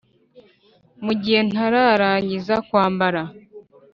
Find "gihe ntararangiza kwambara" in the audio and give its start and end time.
1.21-3.21